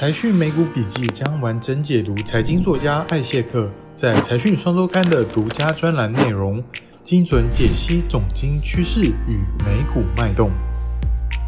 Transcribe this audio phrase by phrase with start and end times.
[0.00, 6.64] 财讯美股笔记将完整解读财经作家艾谢克在财讯双周刊的独家专栏内容，
[7.04, 10.48] 精准解析总经趋势与美股脉动。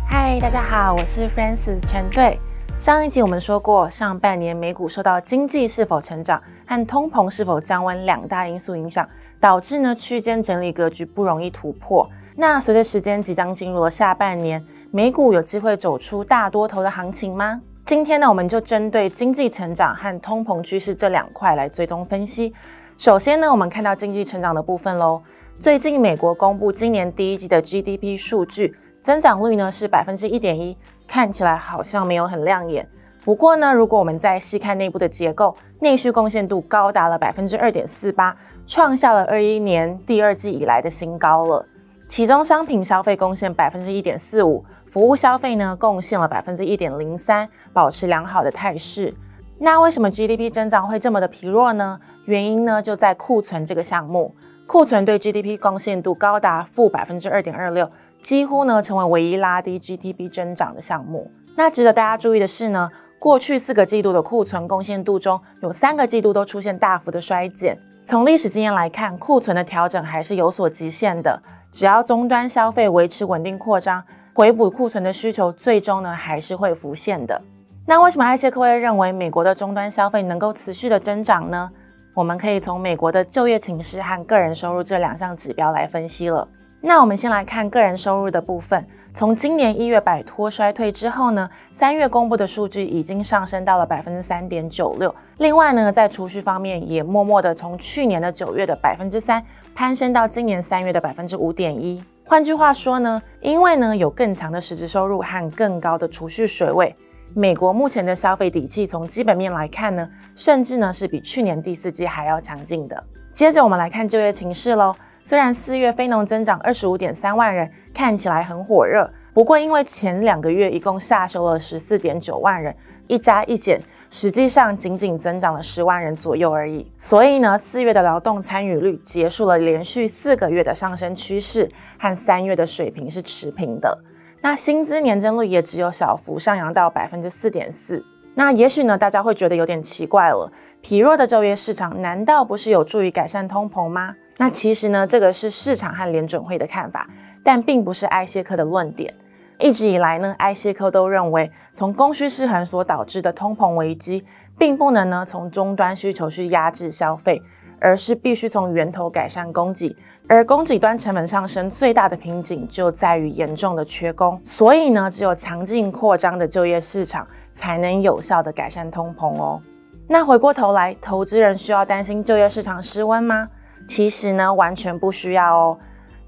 [0.07, 2.39] 嗨，大家好，我是 Francis 陈队。
[2.77, 9.09] 上一集我们说过，上半年美股受到经济是否成长和通膨是否降温两大因素影响，
[9.41, 12.07] 导致呢区间整理格局不容易突破。
[12.37, 17.63] 那随着时间即将进入了下半年，美股有机会走出大多头的行情吗？
[17.93, 22.51] 今天呢，我们就针对经济成长和通膨趋势这两块来追踪分析。
[22.97, 25.21] 首先呢，我们看到经济成长的部分喽。
[25.61, 30.75] 最近美国公布今年第一季的 GDP 数据，增长率呢是百分之一点一。
[31.07, 32.89] 看起来好像没有很亮眼，
[33.27, 38.35] 不过呢，如果我们再细看内部的结构，内需贡献度高达了百分之二点四八，
[38.67, 41.67] 创下了二一年第二季以来的新高了。
[42.13, 49.15] 其中商品消费贡献百分之一点四五，服务消费呢贡献了百分之一点零三，保持良好的态势。
[49.61, 51.99] 那为什么 GDP 增长会这么的疲弱呢？
[52.27, 54.35] 原因呢就在库存这个项目，
[54.67, 57.89] 库存对 GDP 贡献度高达负百分之二点二六。
[58.21, 61.31] 几乎呢成为唯一拉低 GDP 增长的项目。
[61.57, 67.79] 那值得大家注意的是呢，过去四个季度的库存贡献度中有三个季度都出现大幅的衰减。
[68.05, 71.43] 从历史经验来看，库存的调整还是有所极限的。
[71.73, 77.41] 只要终端消费维持稳定扩张，回补库存的需求最终呢还是会浮现的。
[77.87, 81.71] 那为什么艾切克会认为美国的终端消费能够持续的增长呢？
[82.15, 86.47] 我们可以从美国的就业情势和个人收入这两项指标来分析了。
[86.83, 88.87] 那我们先来看个人收入的部分。
[89.15, 95.15] 从今年一月摆脱衰退之后呢，三月公布的数据已经上升到了百分之三点九六。
[95.39, 102.03] 另外呢，在储蓄方面也默默的从去年的九月的百分之三攀升到今年三月的百分之五点一。
[102.25, 106.95] 换句话说呢，因为呢有更强的实质收入和更高的储蓄水位，
[107.35, 113.03] 美国目前的消费底气从基本面来看呢，甚至呢是比去年第四季还要强劲的。
[113.33, 114.95] 接着我们来看就业情势喽。
[115.25, 122.75] 虽然四月非农增长二十五点三万人，看起来很火热，不过因为前两个月一共下修了十四点九万人，
[123.07, 126.91] 一加一减，实际上仅仅增长了十万人左右而已。
[126.99, 134.03] 所以呢，四月的劳动参与率结束了连续四个月的上升趋势，和三月的水平是持平的。
[134.43, 138.05] 那薪资年增率也只有小幅上扬到百分之四点四。
[138.35, 144.17] 那也许呢，大家会觉得有点奇怪了，疲弱的就业市场难道不是有助于改善通膨吗？
[144.37, 147.09] 那其实呢，这个是市场和联准会的看法，
[147.43, 149.15] 但并不是埃谢克的论点。
[149.59, 154.25] 一直以来呢，埃谢克都认为，从供需失衡所导致的通膨危机，
[154.59, 157.41] 并不能呢从终端需求去压制消费，
[157.81, 159.97] 而是必须从源头改善供给。
[160.29, 169.61] 而供给端成本上升最大的瓶颈就在于严重的缺工，所以呢，只有强劲扩张的就业市场，才能有效的改善通膨哦。
[170.09, 173.49] 那回过头来，投资人需要担心就业市场失温吗？
[173.87, 175.79] 其实呢，完全不需要哦。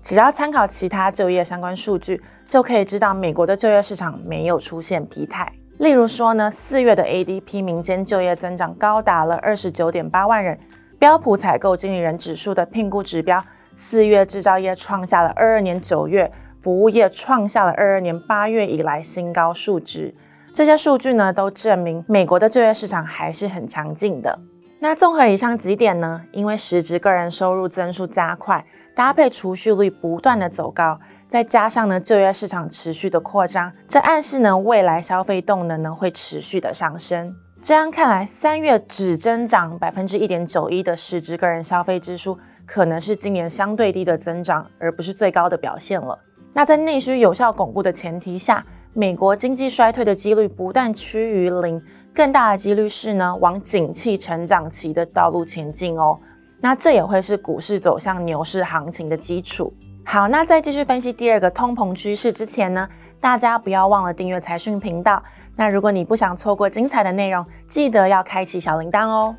[0.05, 5.51] 只要参考其他就业相关数据，就可以知道美国的就业市场没有出现疲态。
[5.79, 10.61] 例如说呢，四月的 ADP 民间就业增长高达了二十九点八万人。
[10.99, 13.43] 标普采购经理人指数的评估指标，
[13.75, 20.15] 四月制造业创下了二二年九月，服务业创下了二二年八月以来新高数值。
[20.55, 24.39] 这些数据呢，都证明美国的就业市场还是很强劲的。
[24.85, 26.27] 那综合以上几点呢？
[26.31, 37.35] 因为实质个人收入增速加快，搭配储蓄率不断的走高，再加上呢就业市场持续的扩张，这暗示呢未来消费动能呢会持续的上升。
[37.63, 46.19] 这样看来，三月只增长百分之一点九一的实质个人消费支出，可能是今年相对低的增长，而不是最高的表现了。
[46.53, 51.83] 那在内需有效巩固的前提下，美国经济衰退的几率不但趋于零。
[52.15, 56.21] 更大的几率是呢，往景气成长期的道路前进哦。
[56.61, 59.75] 那这也会是股市走向牛市行情的基础。
[60.05, 62.89] 好，那在继续分析第二个通膨趋势之前呢，
[63.21, 65.21] 大家不要忘了订阅财讯频道。
[65.57, 69.35] 那如果你不想错过精彩的内容，记得要开启小铃铛哦。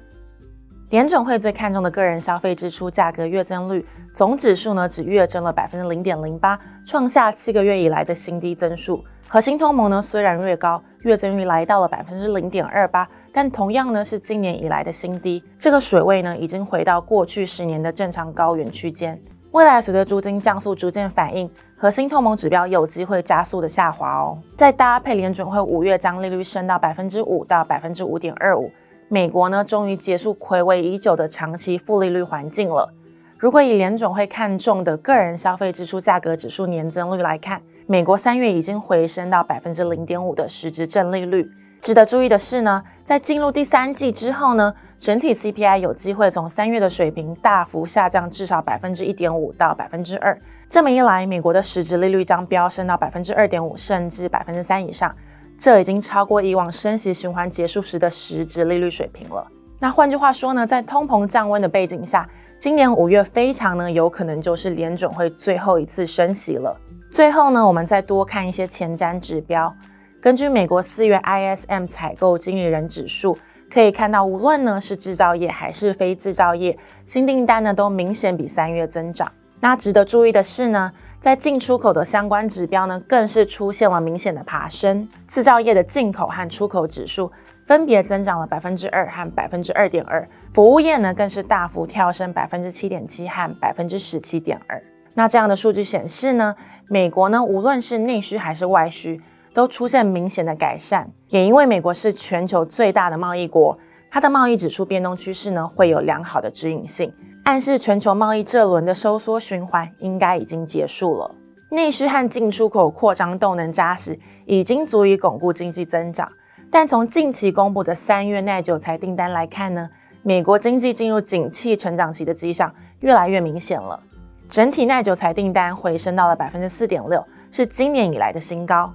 [0.89, 9.03] 联准会最看重的个人消费支出价格月增率总指数呢，只月增了百分之零点零八，创下七个月以来的新低增速。
[9.35, 15.43] 核心通膨呢虽然略高，月增率来到了百分之零点二八，但同样呢是今年以来的新低。
[15.57, 19.21] 这个水位呢已经回到过去十年的正常高原区间。
[19.51, 24.39] 未来随着租金降速逐渐反应，核心通膨指标有机会加速的下滑哦。
[24.55, 28.71] 再搭配联准会五月将利率升到百分之五到百分之五点二五。
[29.09, 32.93] 美国呢，终于结束暌违已久的长期负利率环境了。
[33.37, 41.47] 如果以联总会看中的个人消费支出价格指数年增率来看，美国三月已经回升到百分之零点五的实质正利率，
[41.79, 50.35] 值得注意的是呢，在进入第三季之后呢，整体 CPI 有机会从三月的水平大幅下降至少百分之一点五到百分之二。
[50.67, 55.15] 这么一来，美国的实质利率将飙升到百分之二点五，甚至百分之三以上，
[55.55, 59.47] 这已经超过以往升息循环结束时的实质利率水平了。
[59.77, 62.27] 那换句话说呢，在通膨降温的背景下，
[62.57, 66.75] 今年五月非常呢有可能就是联准会最后一次升息了。
[67.11, 69.73] 最后呢，我们再多看一些前瞻指标。
[70.21, 73.37] 根据美国四月 ISM 采购经理人指数，
[73.69, 79.31] 可以看到，无论呢是制造业还是非制造业，新订单呢都明显比三月增长。
[79.61, 80.91] 那值得注意的是呢，
[81.21, 85.07] 在进出口的相关指标呢，更是出现了明显的爬升。
[85.27, 87.31] 制造业的进口和出口指数
[87.65, 94.81] 分别增长了百分之二和百分之二点二，服务业呢更是大幅跳升百分之七点七和百分之十七点二。
[95.15, 96.55] 那这样的数据显示呢，
[96.87, 99.19] 美国呢无论是内需还是外需。
[99.53, 103.79] 都出现明显的改善，也因为美国是全球最大的贸易国，
[104.11, 107.13] 它的贸易指数变动趋势呢会有良好的指引性，
[107.45, 111.33] 暗示全球贸易这轮的收缩循环应该已经结束了。
[111.69, 116.29] 内需和进出口扩张动能扎实，已经足以巩固经济增长。
[116.69, 119.89] 但从近期公布的三月耐久材订单来看呢，
[120.21, 124.03] 美国经济进入景气成长期的迹象越来越明显了。
[124.49, 128.93] 整体耐久材订单回升到了百分之四点六，是今年以来的新高。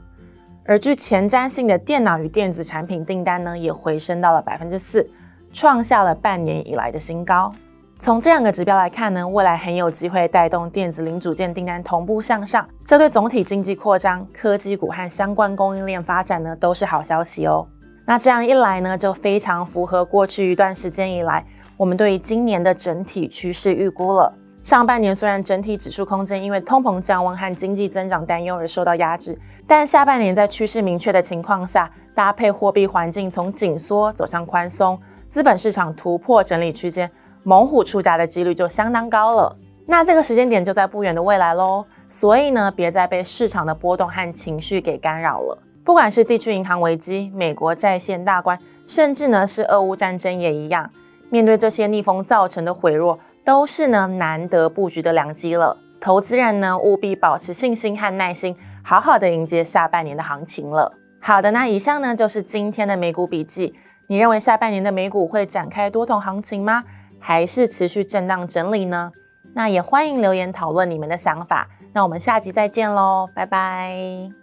[0.65, 5.11] 而具前瞻性的电脑与电子产品订单呢，也回升到了百分之四，
[5.53, 7.53] 创下了半年以来的新高。
[7.99, 17.67] 从这两个指标来看呢，未来很有机会带动电子零组件订单同步向上，这对总体经济扩张、科技股和相关供应链发展呢，都是好消息哦。
[18.07, 21.45] 那这样一来呢，就非常符合过去一段时间以来
[21.77, 24.35] 我们对于今年的整体趋势预估了。
[24.63, 37.11] 上半年虽然整体指数空间因为通膨降温和经济增长担忧而受到压制，但下半年在趋势明确的情况下，搭配货币环境从紧缩走向宽松，资本市场突破整理区间，
[37.43, 39.57] 猛虎出闸的几率就相当高了。
[39.87, 45.59] 那这个时间点就在不远的未来喽，所以呢，别再被市场的波动和情绪给干扰了。
[45.83, 50.91] 不管是地区银行危机、美国债线大关，甚至呢是俄乌战争也一样，
[51.31, 53.19] 面对这些逆风造成的回落。
[53.45, 60.93] 都是呢难得布局的良机了，投资人呢务必保持信心和耐心，好好的迎接下半年的行情了。
[61.21, 63.75] 好的，那以上呢就是今天的美股笔记。
[64.09, 66.85] 你认为下半年的美股会展开多头行情吗？
[67.21, 69.13] 还是持续震荡整理呢？
[69.55, 71.69] 那也欢迎留言讨论你们的想法。
[71.93, 74.40] 那我们下集再见喽，拜拜。